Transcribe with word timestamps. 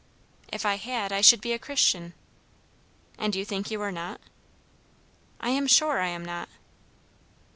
"If 0.51 0.65
I 0.65 0.77
had, 0.77 1.11
I 1.11 1.21
should 1.21 1.41
be 1.41 1.53
a 1.53 1.59
Christian." 1.59 2.15
"And 3.19 3.35
you 3.35 3.45
think 3.45 3.69
you 3.69 3.79
are 3.83 3.91
not?" 3.91 4.19
"I 5.39 5.49
am 5.51 5.67
sure 5.67 5.99
I 5.99 6.07
am 6.07 6.25
not." 6.25 6.49